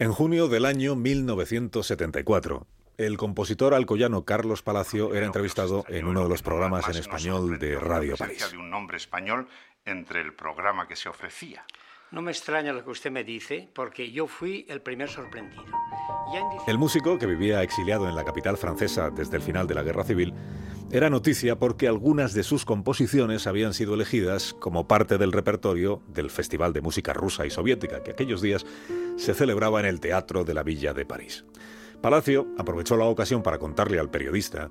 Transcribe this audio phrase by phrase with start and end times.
[0.00, 2.66] En junio del año 1974,
[2.96, 7.78] el compositor alcoyano Carlos Palacio era entrevistado en uno de los programas en español de
[7.78, 8.50] Radio París.
[8.50, 9.46] de un nombre español
[9.84, 11.66] entre el programa que se ofrecía.
[12.12, 15.62] No me extraña lo que usted me dice, porque yo fui el primer sorprendido.
[16.66, 20.02] El músico, que vivía exiliado en la capital francesa desde el final de la Guerra
[20.02, 20.34] Civil,
[20.90, 26.30] era noticia porque algunas de sus composiciones habían sido elegidas como parte del repertorio del
[26.30, 28.66] Festival de Música Rusa y Soviética, que aquellos días
[29.16, 31.44] se celebraba en el Teatro de la Villa de París.
[32.00, 34.70] Palacio aprovechó la ocasión para contarle al periodista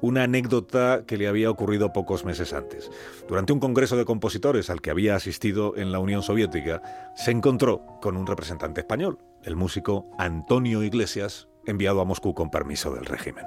[0.00, 2.90] una anécdota que le había ocurrido pocos meses antes.
[3.28, 6.82] Durante un congreso de compositores al que había asistido en la Unión Soviética,
[7.16, 12.92] se encontró con un representante español, el músico Antonio Iglesias, enviado a Moscú con permiso
[12.94, 13.44] del régimen.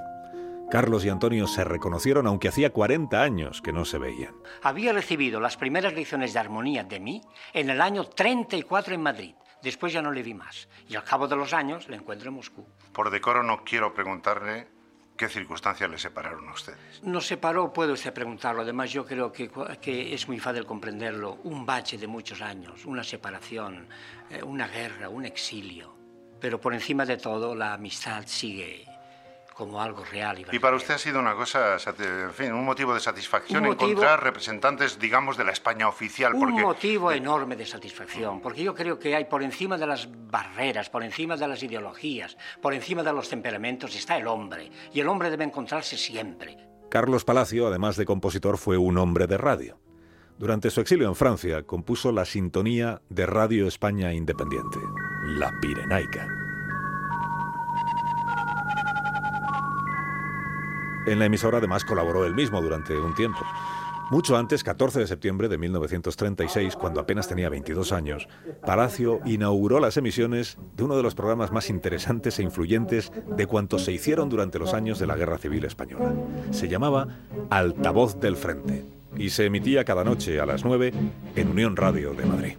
[0.70, 4.34] Carlos y Antonio se reconocieron aunque hacía 40 años que no se veían.
[4.62, 7.20] Había recibido las primeras lecciones de armonía de mí
[7.52, 9.34] en el año 34 en Madrid.
[9.62, 10.70] Después ya no le vi más.
[10.88, 12.66] Y al cabo de los años le encuentro en Moscú.
[12.94, 14.68] Por decoro no quiero preguntarle
[15.22, 17.00] qué circunstancias le separaron a ustedes.
[17.04, 18.62] Nos separó, puede usted preguntarlo.
[18.62, 21.38] Además yo creo que, es muy fácil comprenderlo.
[21.44, 23.86] Un bache de muchos años, una separación,
[24.28, 25.94] eh, una guerra, un exilio.
[26.40, 28.84] Pero por encima de todo la amistad sigue
[29.54, 30.38] como algo real.
[30.38, 34.22] Y, y para usted ha sido una cosa, en fin, un motivo de satisfacción encontrar
[34.22, 36.34] representantes, digamos, de la España oficial.
[36.34, 40.90] Un motivo enorme de satisfacción, porque yo creo que hay por encima de las barreras,
[40.90, 45.08] por encima de las ideologías, por encima de los temperamentos, está el hombre, y el
[45.08, 46.56] hombre debe encontrarse siempre.
[46.90, 49.78] Carlos Palacio, además de compositor, fue un hombre de radio.
[50.38, 54.78] Durante su exilio en Francia, compuso la sintonía de Radio España Independiente,
[55.24, 56.41] La Pirenaica.
[61.06, 63.40] En la emisora además colaboró él mismo durante un tiempo.
[64.12, 68.28] Mucho antes, 14 de septiembre de 1936, cuando apenas tenía 22 años,
[68.60, 73.84] Palacio inauguró las emisiones de uno de los programas más interesantes e influyentes de cuantos
[73.84, 76.12] se hicieron durante los años de la Guerra Civil Española.
[76.50, 77.08] Se llamaba
[77.48, 78.84] Altavoz del Frente
[79.16, 80.92] y se emitía cada noche a las 9
[81.34, 82.56] en Unión Radio de Madrid.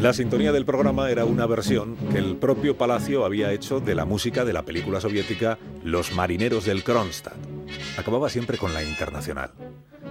[0.00, 4.06] La sintonía del programa era una versión que el propio Palacio había hecho de la
[4.06, 7.36] música de la película soviética Los marineros del Kronstadt.
[7.98, 9.52] Acababa siempre con la internacional.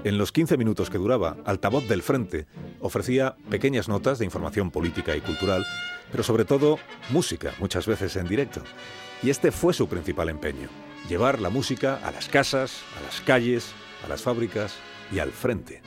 [0.04, 2.46] En los 15 minutos que duraba, Altavoz del Frente
[2.80, 5.66] ofrecía pequeñas notas de información política y cultural,
[6.12, 6.78] pero sobre todo
[7.10, 8.62] música, muchas veces en directo.
[9.24, 10.70] Y este fue su principal empeño,
[11.10, 13.72] llevar la música a las casas, a las calles,
[14.06, 14.76] a las fábricas
[15.12, 15.82] y al frente.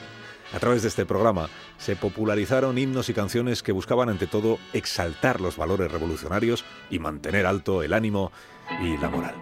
[0.55, 1.49] A través de este programa
[1.79, 7.47] se popularizaron himnos y canciones que buscaban ante todo exaltar los valores revolucionarios y mantener
[7.47, 8.33] alto el ánimo
[8.83, 9.35] y la moral.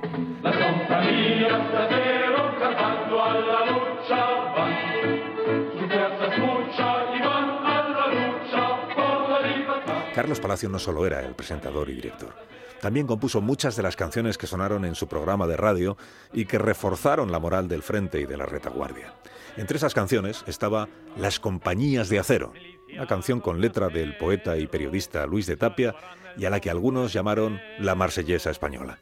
[10.30, 12.32] Carlos Palacio no solo era el presentador y director,
[12.80, 15.96] también compuso muchas de las canciones que sonaron en su programa de radio
[16.32, 19.12] y que reforzaron la moral del frente y de la retaguardia.
[19.56, 22.52] Entre esas canciones estaba Las compañías de acero,
[22.94, 25.96] una canción con letra del poeta y periodista Luis de Tapia
[26.36, 29.00] y a la que algunos llamaron la marsellesa española.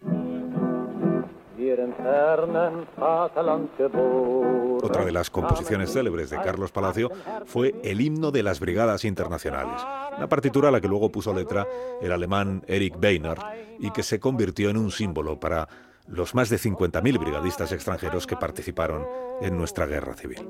[4.83, 7.11] Otra de las composiciones célebres de Carlos Palacio
[7.45, 9.83] fue el himno de las Brigadas Internacionales,
[10.17, 11.67] una partitura a la que luego puso letra
[12.01, 13.39] el alemán Erich Weiner
[13.79, 15.69] y que se convirtió en un símbolo para
[16.09, 19.07] los más de 50.000 brigadistas extranjeros que participaron
[19.41, 20.49] en nuestra guerra civil.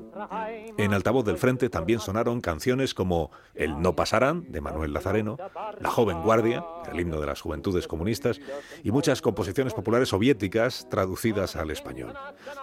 [0.77, 5.37] En altavoz del frente también sonaron canciones como El No Pasarán, de Manuel Lazareno,
[5.79, 8.39] La Joven Guardia, el himno de las juventudes comunistas,
[8.83, 12.13] y muchas composiciones populares soviéticas traducidas al español.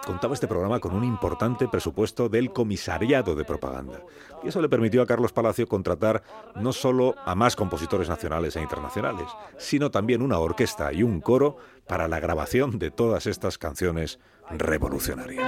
[0.05, 4.01] Contaba este programa con un importante presupuesto del Comisariado de Propaganda,
[4.43, 6.23] y eso le permitió a Carlos Palacio contratar
[6.55, 11.57] no solo a más compositores nacionales e internacionales, sino también una orquesta y un coro
[11.87, 15.45] para la grabación de todas estas canciones revolucionarias.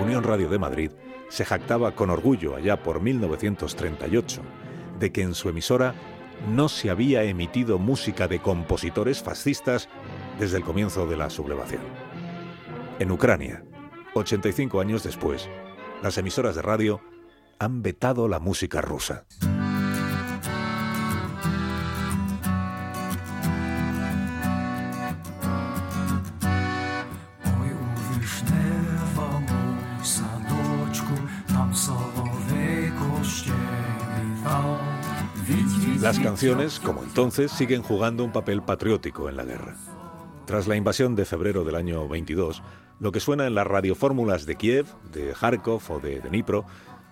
[0.00, 0.90] Unión Radio de Madrid
[1.28, 4.42] se jactaba con orgullo allá por 1938
[4.98, 5.94] de que en su emisora
[6.48, 9.88] no se había emitido música de compositores fascistas
[10.38, 11.82] desde el comienzo de la sublevación.
[12.98, 13.62] En Ucrania,
[14.14, 15.48] 85 años después,
[16.02, 17.00] las emisoras de radio
[17.58, 19.26] han vetado la música rusa.
[36.00, 39.76] Las canciones, como entonces, siguen jugando un papel patriótico en la guerra.
[40.46, 42.62] Tras la invasión de febrero del año 22,
[43.00, 46.64] lo que suena en las radiofórmulas de Kiev, de Kharkov o de Dnipro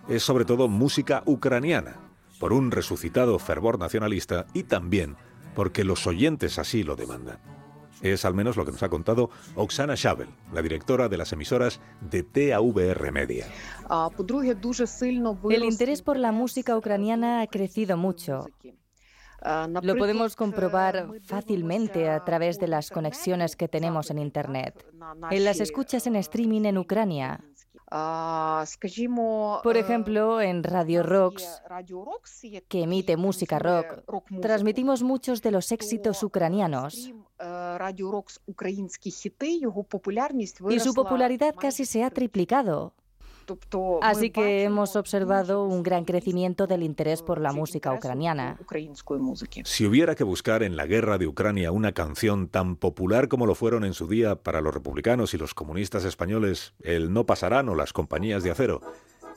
[0.08, 1.96] es sobre todo música ucraniana,
[2.40, 5.17] por un resucitado fervor nacionalista y también
[5.55, 7.58] porque los oyentes así lo demandan.
[8.03, 11.81] Es al menos lo que nos ha contado Oksana Shabel, la directora de las emisoras
[12.00, 13.47] de TAVR Media.
[15.50, 18.47] El interés por la música ucraniana ha crecido mucho.
[19.83, 24.85] Lo podemos comprobar fácilmente a través de las conexiones que tenemos en Internet,
[25.31, 27.41] en las escuchas en streaming en Ucrania,
[29.62, 31.62] por ejemplo, en Radio Rocks,
[32.69, 34.02] que emite música rock,
[34.43, 37.12] transmitimos muchos de los éxitos ucranianos.
[40.70, 42.93] Y su popularidad casi se ha triplicado.
[44.03, 48.59] Así que hemos observado un gran crecimiento del interés por la música ucraniana.
[49.65, 53.55] Si hubiera que buscar en la guerra de Ucrania una canción tan popular como lo
[53.55, 57.75] fueron en su día para los republicanos y los comunistas españoles, el No pasarán o
[57.75, 58.81] las compañías de acero,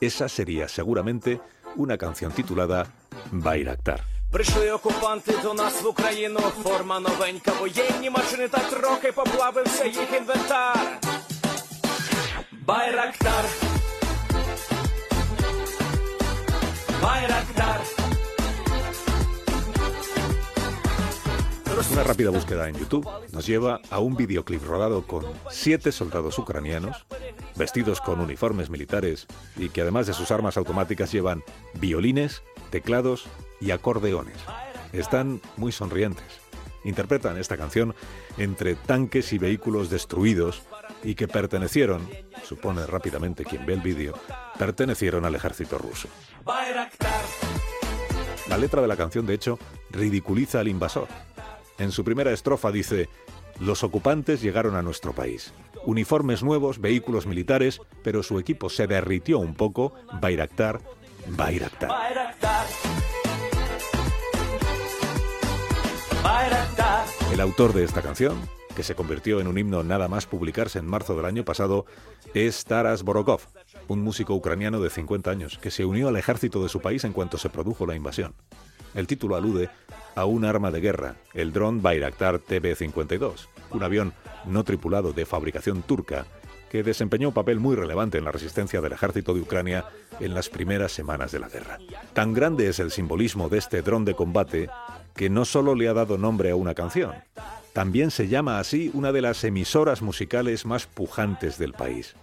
[0.00, 1.40] esa sería seguramente
[1.76, 2.86] una canción titulada
[21.92, 27.04] Una rápida búsqueda en YouTube nos lleva a un videoclip rodado con siete soldados ucranianos,
[27.54, 29.26] vestidos con uniformes militares
[29.56, 31.44] y que además de sus armas automáticas llevan
[31.74, 33.26] violines, teclados
[33.60, 34.38] y acordeones.
[34.94, 36.24] Están muy sonrientes.
[36.84, 37.94] Interpretan esta canción
[38.38, 40.62] entre tanques y vehículos destruidos
[41.02, 42.08] y que pertenecieron,
[42.44, 44.14] supone rápidamente quien ve el vídeo,
[44.58, 46.08] pertenecieron al ejército ruso.
[48.48, 49.58] La letra de la canción, de hecho,
[49.90, 51.08] ridiculiza al invasor.
[51.78, 53.08] En su primera estrofa dice,
[53.60, 55.52] los ocupantes llegaron a nuestro país.
[55.84, 59.94] Uniformes nuevos, vehículos militares, pero su equipo se derritió un poco.
[60.20, 60.80] Bayraktar,
[61.28, 61.90] Bayraktar.
[67.32, 68.40] El autor de esta canción,
[68.74, 71.86] que se convirtió en un himno nada más publicarse en marzo del año pasado,
[72.34, 73.40] es Taras Borokov,
[73.88, 77.12] un músico ucraniano de 50 años que se unió al ejército de su país en
[77.12, 78.34] cuanto se produjo la invasión.
[78.94, 79.70] El título alude
[80.14, 84.12] a un arma de guerra, el dron Bayraktar TB-52, un avión
[84.46, 86.26] no tripulado de fabricación turca
[86.70, 89.84] que desempeñó un papel muy relevante en la resistencia del ejército de Ucrania
[90.20, 91.78] en las primeras semanas de la guerra.
[92.14, 94.70] Tan grande es el simbolismo de este dron de combate
[95.14, 97.12] que no solo le ha dado nombre a una canción,
[97.72, 102.14] también se llama así una de las emisoras musicales más pujantes del país.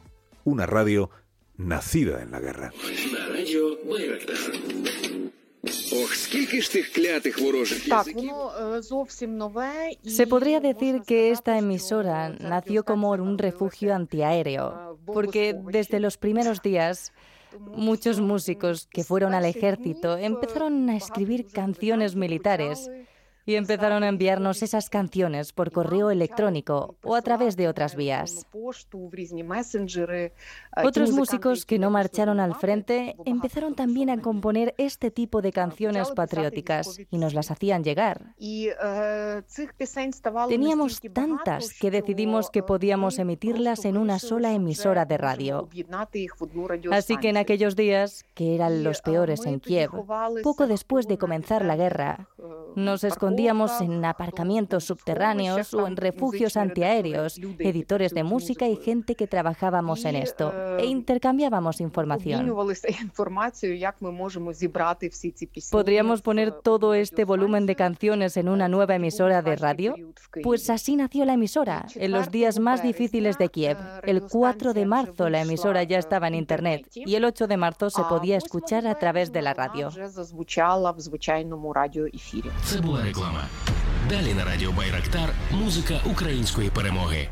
[0.44, 1.10] Una radio
[1.58, 2.72] nacida en la guerra.
[10.04, 16.62] Se podría decir que esta emisora nació como un refugio antiaéreo, porque desde los primeros
[16.62, 17.12] días
[17.60, 22.90] muchos músicos que fueron al ejército empezaron a escribir canciones militares
[23.46, 28.46] y empezaron a enviarnos esas canciones por correo electrónico o a través de otras vías.
[30.84, 36.12] Otros músicos que no marcharon al frente empezaron también a componer este tipo de canciones
[36.12, 38.36] patrióticas y nos las hacían llegar.
[40.48, 45.70] Teníamos tantas que decidimos que podíamos emitirlas en una sola emisora de radio.
[46.92, 49.92] Así que en aquellos días, que eran los peores en Kiev,
[50.44, 52.28] poco después de comenzar la guerra,
[52.76, 59.28] nos escondíamos en aparcamientos subterráneos o en refugios antiaéreos, editores de música y gente que
[59.28, 62.52] trabajábamos en esto, e intercambiábamos información.
[65.72, 69.96] ¿Podríamos poner todo este volumen de canciones en una nueva emisora de radio?
[70.42, 73.78] Pues así nació la emisora, en los días más difíciles de Kiev.
[74.04, 77.90] El 4 de marzo la emisora ya estaba en Internet y el 8 de marzo
[77.90, 79.90] se podía escuchar a través de la radio.
[83.19, 83.45] Це була реклама.
[84.09, 87.29] Далі на радіо Байрактар музика української перемоги.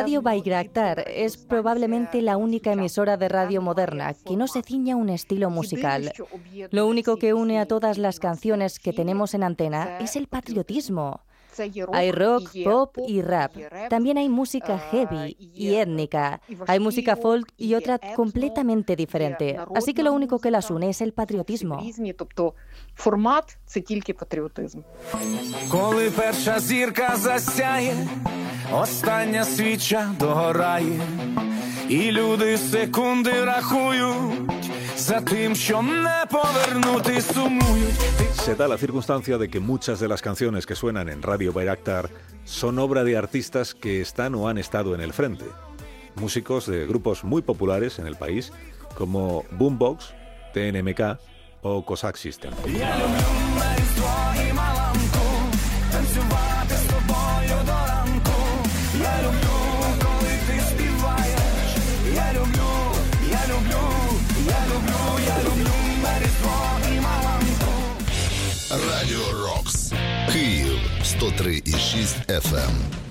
[0.00, 5.00] Radio Bayraktar es probablemente la única emisora de radio moderna que no se ciña a
[5.04, 6.00] un estilo musical.
[6.76, 11.06] Lo único que une a todas las canciones que tenemos en antena es el patriotismo.
[11.93, 13.53] Hay rock, pop y rap.
[13.89, 16.41] También hay música heavy y étnica.
[16.67, 19.57] Hay música folk y otra completamente diferente.
[19.75, 21.79] Así que lo único que las une es el patriotismo.
[25.70, 28.06] Коли перша зірка засяє,
[28.72, 31.00] остання свіча догорає,
[31.88, 34.74] і люди секунди рахують.
[34.96, 35.20] Se
[38.54, 42.10] da la circunstancia de que muchas de las canciones que suenan en Radio Bayraktar
[42.44, 45.46] son obra de artistas que están o han estado en el frente.
[46.14, 48.52] Músicos de grupos muy populares en el país
[48.96, 50.14] como Boombox,
[50.52, 51.18] TNMK
[51.61, 52.53] o Cossack System.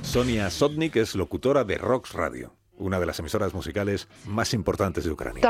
[0.03, 5.11] Sonia Sotnik es locutora de Rocks Radio, una de las emisoras musicales más importantes de
[5.11, 5.43] Ucrania.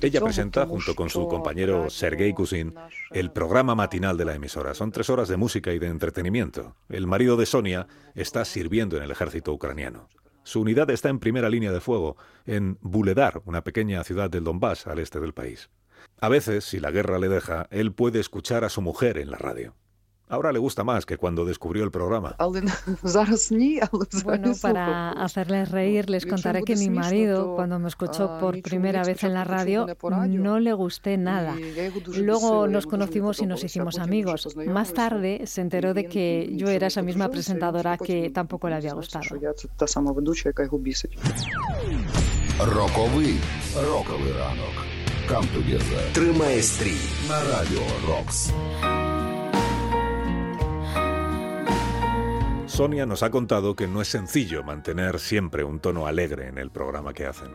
[0.00, 2.74] Ella presenta, junto con su compañero Sergei Kusin,
[3.10, 4.74] el programa matinal de la emisora.
[4.74, 6.76] Son tres horas de música y de entretenimiento.
[6.88, 10.08] El marido de Sonia está sirviendo en el ejército ucraniano.
[10.42, 14.86] Su unidad está en primera línea de fuego, en Buledar, una pequeña ciudad del Donbass,
[14.86, 15.70] al este del país.
[16.20, 19.38] A veces, si la guerra le deja, él puede escuchar a su mujer en la
[19.38, 19.74] radio.
[20.31, 22.37] Ahora le gusta más que cuando descubrió el programa.
[24.23, 29.25] Bueno, para hacerles reír, les contaré que mi marido, cuando me escuchó por primera vez
[29.25, 29.87] en la radio,
[30.29, 31.53] no le gusté nada.
[32.15, 34.55] Luego nos conocimos y nos hicimos amigos.
[34.67, 38.93] Más tarde se enteró de que yo era esa misma presentadora que tampoco le había
[38.93, 39.25] gustado.
[42.59, 43.39] Роковий,
[43.75, 44.77] роковий ранок.
[45.27, 46.13] Come together.
[46.13, 46.97] Тримай стрій
[47.29, 48.51] на радіо Рокс.
[52.76, 56.70] Sonia nos ha contado que no es sencillo mantener siempre un tono alegre en el
[56.70, 57.48] programa que hacen.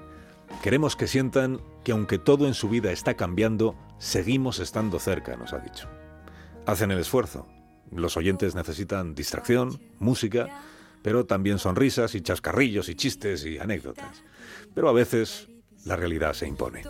[0.63, 5.53] Queremos que sientan que aunque todo en su vida está cambiando, seguimos estando cerca, nos
[5.53, 5.87] ha dicho.
[6.65, 7.47] Hacen el esfuerzo.
[7.91, 10.47] Los oyentes necesitan distracción, música,
[11.03, 14.23] pero también sonrisas y chascarrillos y chistes y anécdotas.
[14.73, 15.49] Pero a veces
[15.85, 16.83] la realidad se impone.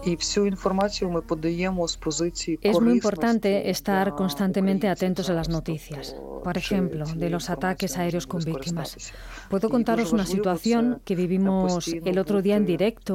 [2.61, 8.27] Es muy importante estar constantemente atentos a las noticias, por ejemplo, de los ataques aéreos
[8.27, 9.13] con víctimas.
[9.49, 13.13] Puedo contaros una situación que vivimos el otro día en directo,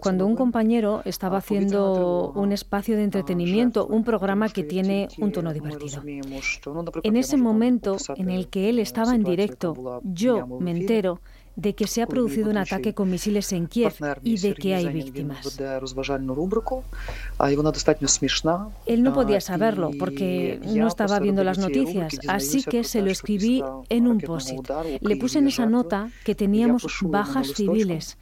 [0.00, 5.52] cuando un compañero estaba haciendo un espacio de entretenimiento, un programa que tiene un tono
[5.52, 6.02] divertido.
[7.02, 11.20] En ese momento en el que él estaba en directo, yo me entero
[11.56, 14.88] de que se ha producido un ataque con misiles en Kiev y de que hay
[14.88, 15.60] víctimas.
[18.86, 23.62] Él no podía saberlo porque no estaba viendo las noticias, así que se lo escribí
[23.88, 24.52] en un post
[25.00, 28.18] Le puse en esa nota que teníamos bajas civiles.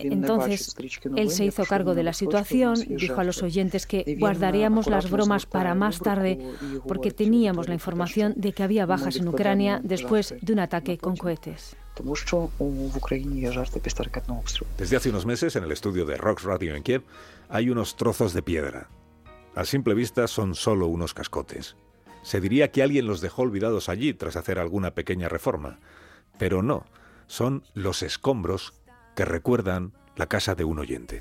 [0.00, 0.76] Entonces,
[1.16, 5.46] él se hizo cargo de la situación, dijo a los oyentes que guardaríamos las bromas
[5.46, 6.38] para más tarde
[6.86, 11.16] porque teníamos la información de que había bajas en Ucrania después de un ataque con
[11.16, 11.76] cohetes.
[14.78, 17.02] Desde hace unos meses, en el estudio de Rox Radio en Kiev,
[17.48, 18.88] hay unos trozos de piedra.
[19.54, 21.76] A simple vista son solo unos cascotes.
[22.22, 25.78] Se diría que alguien los dejó olvidados allí tras hacer alguna pequeña reforma.
[26.38, 26.84] Pero no,
[27.26, 28.74] son los escombros
[29.14, 31.20] que recuerdan la casa de un oyente.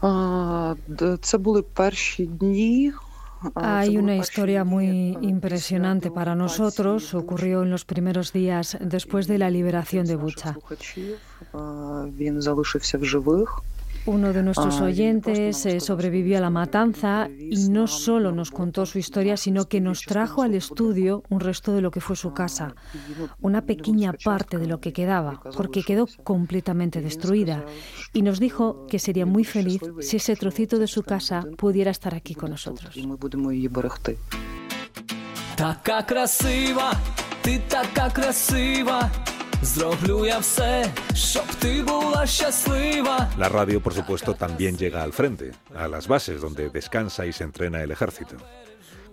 [3.55, 7.13] Hay una historia muy impresionante para nosotros.
[7.13, 10.57] Ocurrió en los primeros días después de la liberación de Bucha.
[14.05, 18.99] Uno de nuestros oyentes eh, sobrevivió a la matanza y no solo nos contó su
[18.99, 22.75] historia, sino que nos trajo al estudio un resto de lo que fue su casa,
[23.39, 27.63] una pequeña parte de lo que quedaba, porque quedó completamente destruida,
[28.11, 32.13] y nos dijo que sería muy feliz si ese trocito de su casa pudiera estar
[32.13, 32.95] aquí con nosotros.
[43.37, 47.45] La radio, por supuesto, también llega al frente, a las bases donde descansa y se
[47.45, 48.35] entrena el ejército.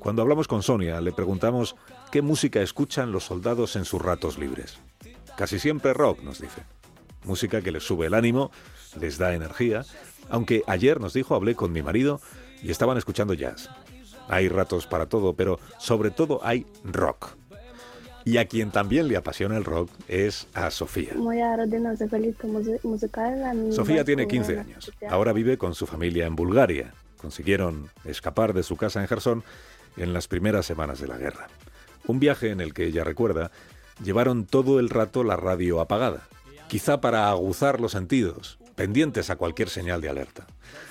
[0.00, 1.76] Cuando hablamos con Sonia, le preguntamos
[2.10, 4.80] qué música escuchan los soldados en sus ratos libres.
[5.36, 6.62] Casi siempre rock, nos dice.
[7.22, 8.50] Música que les sube el ánimo,
[8.98, 9.84] les da energía,
[10.30, 12.20] aunque ayer nos dijo, hablé con mi marido
[12.60, 13.70] y estaban escuchando jazz.
[14.28, 17.39] Hay ratos para todo, pero sobre todo hay rock.
[18.24, 21.14] Y a quien también le apasiona el rock es a Sofía.
[23.72, 24.92] Sofía tiene 15 años.
[25.08, 26.92] Ahora vive con su familia en Bulgaria.
[27.16, 29.44] Consiguieron escapar de su casa en Gerson
[29.96, 31.48] en las primeras semanas de la guerra.
[32.06, 33.50] Un viaje en el que ella recuerda,
[34.02, 36.28] llevaron todo el rato la radio apagada,
[36.68, 40.46] quizá para aguzar los sentidos pendientes a cualquier señal de alerta.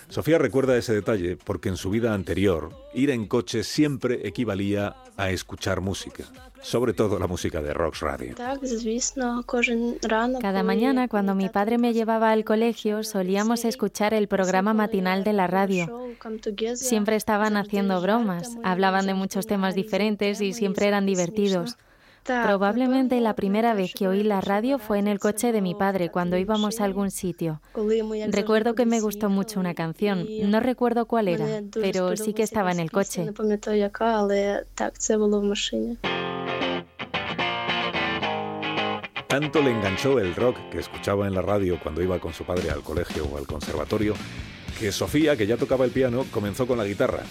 [0.09, 5.29] Sofía recuerda ese detalle porque en su vida anterior, ir en coche siempre equivalía a
[5.29, 6.23] escuchar música,
[6.61, 8.35] sobre todo la música de Rox Radio.
[10.41, 15.33] Cada mañana, cuando mi padre me llevaba al colegio, solíamos escuchar el programa matinal de
[15.33, 16.07] la radio.
[16.73, 21.77] Siempre estaban haciendo bromas, hablaban de muchos temas diferentes y siempre eran divertidos.
[22.43, 26.09] Probablemente la primera vez que oí la radio fue en el coche de mi padre
[26.09, 27.61] cuando íbamos a algún sitio.
[28.29, 32.71] Recuerdo que me gustó mucho una canción, no recuerdo cuál era, pero sí que estaba
[32.71, 33.31] en el coche.
[39.27, 42.71] Tanto le enganchó el rock que escuchaba en la radio cuando iba con su padre
[42.71, 44.15] al colegio o al conservatorio,
[44.79, 47.21] que Sofía, que ya tocaba el piano, comenzó con la guitarra,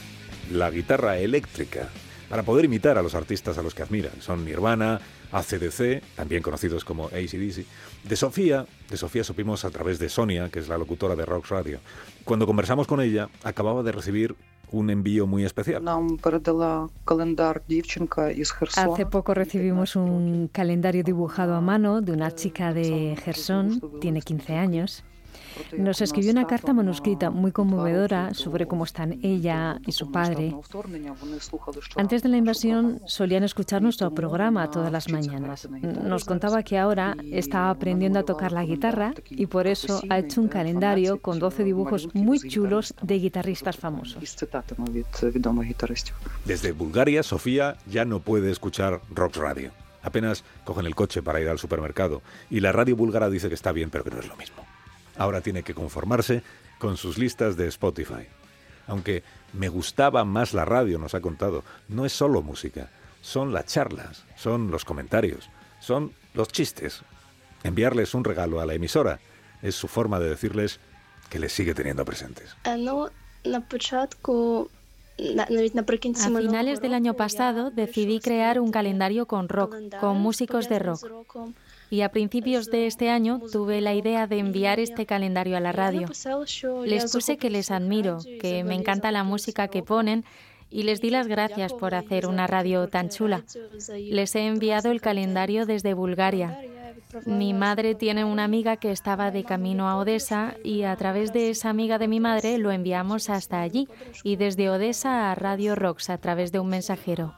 [0.53, 1.89] la guitarra eléctrica,
[2.29, 4.11] para poder imitar a los artistas a los que admira.
[4.21, 5.01] Son Nirvana,
[5.33, 7.65] ACDC, también conocidos como ACDC.
[8.05, 11.49] De Sofía, de Sofía supimos a través de Sonia, que es la locutora de Rock
[11.49, 11.81] Radio.
[12.25, 14.37] Cuando conversamos con ella, acababa de recibir
[14.71, 15.83] un envío muy especial.
[18.77, 24.55] Hace poco recibimos un calendario dibujado a mano de una chica de Gerson, tiene 15
[24.57, 25.05] años.
[25.77, 30.55] Nos escribió una carta manuscrita muy conmovedora sobre cómo están ella y su padre.
[31.97, 35.69] Antes de la invasión solían escuchar nuestro programa todas las mañanas.
[35.71, 40.41] Nos contaba que ahora está aprendiendo a tocar la guitarra y por eso ha hecho
[40.41, 44.37] un calendario con 12 dibujos muy chulos de guitarristas famosos.
[46.45, 49.71] Desde Bulgaria, Sofía ya no puede escuchar rock radio.
[50.03, 53.73] Apenas cogen el coche para ir al supermercado y la radio búlgara dice que está
[53.73, 54.65] bien, pero que no es lo mismo.
[55.19, 56.43] Ahora tiene que conformarse
[56.79, 58.27] con sus listas de Spotify.
[58.87, 59.23] Aunque
[59.53, 62.89] me gustaba más la radio, nos ha contado, no es solo música,
[63.21, 67.03] son las charlas, son los comentarios, son los chistes.
[67.65, 69.19] Enviarles un regalo a la emisora
[69.61, 70.81] es su forma de decirles
[71.29, 72.57] que les sigue teniendo presentes.
[72.65, 72.77] A
[76.39, 81.05] finales del año pasado decidí crear un calendario con rock, con músicos de rock.
[81.91, 85.73] Y a principios de este año tuve la idea de enviar este calendario a la
[85.73, 86.09] radio.
[86.85, 90.25] Les puse que les admiro, que me encanta la música que ponen
[90.71, 93.45] y les di las gracias por hacer una radio tan chula.
[93.99, 96.61] Les he enviado el calendario desde Bulgaria.
[97.25, 101.49] Mi madre tiene una amiga que estaba de camino a Odessa y a través de
[101.49, 103.89] esa amiga de mi madre lo enviamos hasta allí
[104.25, 107.35] y desde Odessa a Radio Rocks a través de un mensajero.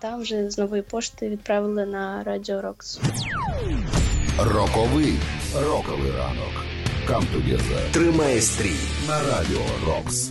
[4.45, 5.15] Роковий
[5.55, 6.65] роковий ранок.
[7.09, 7.91] Come together.
[7.93, 8.77] Тримай стрій
[9.09, 10.31] на радіо Рокс.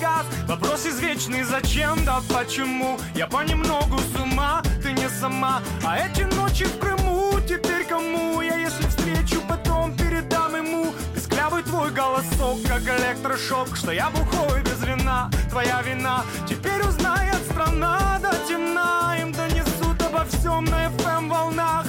[0.00, 0.26] Газ.
[0.46, 2.98] Вопрос извечный, зачем, да почему?
[3.14, 5.62] Я понемногу с ума, ты не сама.
[5.84, 8.40] А эти ночи в Крыму теперь кому?
[8.40, 10.94] Я если встречу, потом передам ему.
[11.14, 16.24] Песклявый твой голосок, как электрошок Что я бухой без вина, твоя вина.
[16.48, 19.16] Теперь узнает страна до темна.
[19.20, 21.86] Им донесут обо всем на FM волнах.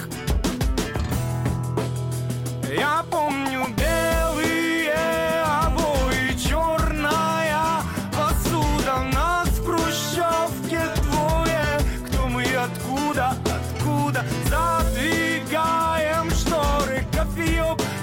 [2.70, 3.65] Я помню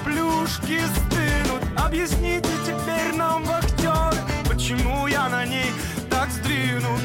[0.05, 1.61] плюшки стынут.
[1.75, 5.71] Объясните теперь нам, вахтеры Почему я на ней
[6.09, 7.01] так сдвинут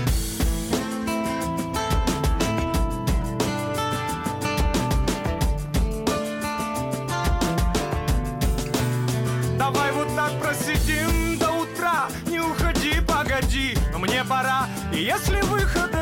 [10.51, 12.09] просидим до утра.
[12.27, 14.67] Не уходи, погоди, мне пора.
[14.93, 16.00] И если выход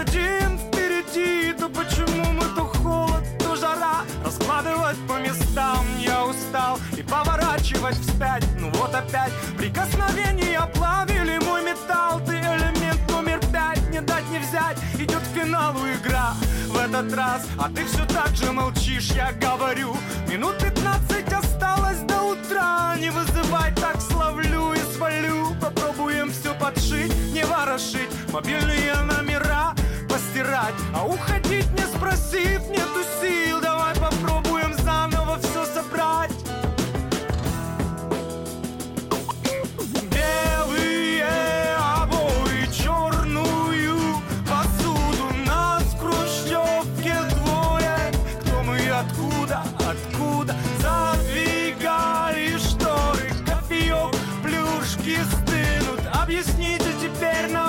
[5.06, 6.78] по местам я устал.
[6.96, 9.32] И поворачивать вспять, ну вот опять.
[9.56, 12.20] Прикосновения плавили мой металл.
[12.26, 14.78] Ты элемент номер пять, не дать не взять.
[14.98, 16.34] Идет к финалу игра
[16.68, 17.46] в этот раз.
[17.58, 19.96] А ты все так же молчишь, я говорю.
[20.28, 22.96] Минут пятнадцать осталось до утра.
[22.98, 25.54] Не вызывай так славлю и свалю.
[25.60, 28.10] Попробуем все подшить, не ворошить.
[28.32, 29.74] Мобильные номера
[30.08, 30.74] постирать.
[30.94, 33.60] А уходить не спросив нету сил.
[33.60, 34.57] Давай попробуем
[35.42, 36.30] все собрать.
[40.10, 41.24] белые
[42.02, 43.96] обои, черную
[44.48, 48.12] посуду на скручивке двое.
[48.40, 56.00] Кто мы откуда, откуда завягали шторы, кофейок, плюшки стынут.
[56.12, 57.67] Объясните теперь нам